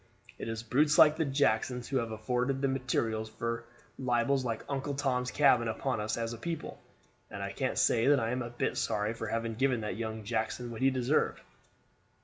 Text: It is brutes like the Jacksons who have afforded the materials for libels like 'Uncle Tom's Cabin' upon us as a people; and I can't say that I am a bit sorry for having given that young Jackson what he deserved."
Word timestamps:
It 0.39 0.47
is 0.47 0.63
brutes 0.63 0.97
like 0.97 1.15
the 1.15 1.25
Jacksons 1.25 1.87
who 1.87 1.97
have 1.97 2.09
afforded 2.09 2.59
the 2.59 2.67
materials 2.67 3.29
for 3.29 3.65
libels 3.99 4.43
like 4.43 4.65
'Uncle 4.67 4.95
Tom's 4.95 5.29
Cabin' 5.29 5.67
upon 5.67 6.01
us 6.01 6.17
as 6.17 6.33
a 6.33 6.39
people; 6.39 6.81
and 7.29 7.43
I 7.43 7.51
can't 7.51 7.77
say 7.77 8.07
that 8.07 8.19
I 8.19 8.31
am 8.31 8.41
a 8.41 8.49
bit 8.49 8.77
sorry 8.77 9.13
for 9.13 9.27
having 9.27 9.53
given 9.53 9.81
that 9.81 9.97
young 9.97 10.23
Jackson 10.23 10.71
what 10.71 10.81
he 10.81 10.89
deserved." 10.89 11.41